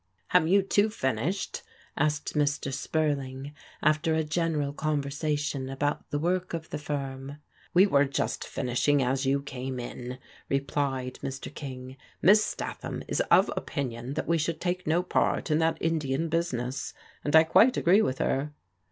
"Have 0.29 0.47
you 0.47 0.63
two 0.63 0.89
finished?" 0.89 1.61
asked 1.95 2.33
Mr. 2.33 2.73
Spurling, 2.73 3.53
after 3.83 4.15
a 4.15 4.23
general 4.23 4.73
conversation 4.73 5.69
about 5.69 6.09
the 6.09 6.17
work 6.17 6.55
of 6.55 6.71
the 6.71 6.79
firm." 6.79 7.37
We 7.75 7.85
were 7.85 8.05
just 8.05 8.43
finishing 8.43 9.03
as 9.03 9.27
you 9.27 9.43
came 9.43 9.79
in," 9.79 10.17
replied 10.49 11.19
Mr. 11.21 11.53
King." 11.53 11.97
Miss 12.23 12.43
Statham 12.43 13.03
is 13.07 13.19
of 13.29 13.51
opinion 13.55 14.15
that 14.15 14.27
we 14.27 14.39
should 14.39 14.59
take 14.59 14.87
no 14.87 15.03
part 15.03 15.51
in 15.51 15.59
that 15.59 15.77
Indian 15.79 16.29
business, 16.29 16.95
and 17.23 17.35
I 17.35 17.43
quite 17.43 17.77
agree 17.77 18.01
with 18.01 18.17
her." 18.17 18.53